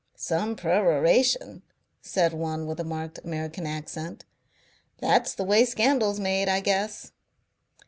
"Some 0.17 0.55
peroration," 0.55 1.61
said 2.01 2.33
one 2.33 2.65
with 2.65 2.79
a 2.79 2.83
marked 2.83 3.19
American 3.23 3.67
accent. 3.67 4.25
"That's 4.97 5.35
the 5.35 5.43
way 5.43 5.63
scandal's 5.63 6.19
made, 6.19 6.49
I 6.49 6.59
guess." 6.59 7.11